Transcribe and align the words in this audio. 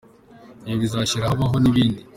ibihe 0.63 0.75
bizashira 0.81 1.29
habaho 1.31 1.55
ibindi. 1.71 2.01